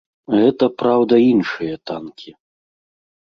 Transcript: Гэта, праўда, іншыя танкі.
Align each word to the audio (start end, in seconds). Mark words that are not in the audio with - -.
Гэта, 0.35 0.65
праўда, 0.81 1.13
іншыя 1.31 1.75
танкі. 1.91 2.29